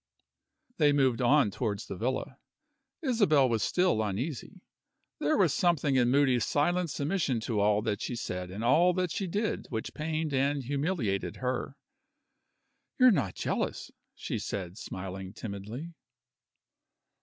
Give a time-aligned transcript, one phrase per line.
[0.77, 2.39] They moved on towards the villa.
[3.03, 4.61] Isabel was still uneasy.
[5.19, 9.11] There was something in Moody's silent submission to all that she said and all that
[9.11, 11.77] she did which pained and humiliated her.
[12.99, 15.93] "You're not jealous?" she said, smiling timidly.